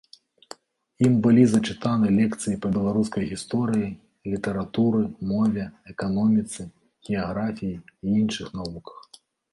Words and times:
Ім 1.07 1.17
былі 1.25 1.41
зачытаны 1.49 2.07
лекцыі 2.19 2.55
па 2.63 2.71
беларускай 2.77 3.29
гісторыі, 3.33 3.87
літаратуры, 4.33 5.03
мове, 5.33 5.63
эканоміцы, 5.93 6.61
геаграфіі 7.11 7.75
і 7.75 8.07
іншых 8.23 8.47
навуках. 8.63 8.99